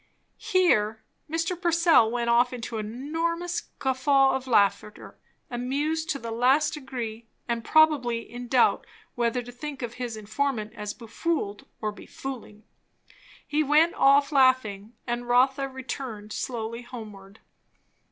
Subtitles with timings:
[0.39, 1.55] Here Mr.
[1.61, 5.15] Purcell went off into an enormous guffaw of laughter,
[5.51, 10.73] amused to the last degree, and probably in doubt whether to think of his informant
[10.73, 12.63] as befooled or befooling.
[13.47, 17.39] He went off laughing; and Rotha returned slowly homeward.